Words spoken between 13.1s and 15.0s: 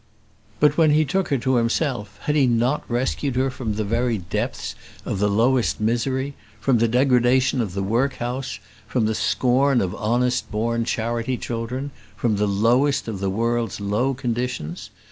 the world's low conditions?